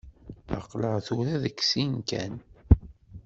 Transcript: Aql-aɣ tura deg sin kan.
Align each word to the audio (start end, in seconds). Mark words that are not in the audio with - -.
Aql-aɣ 0.57 0.95
tura 1.05 1.35
deg 1.43 1.57
sin 1.69 1.91
kan. 2.09 2.33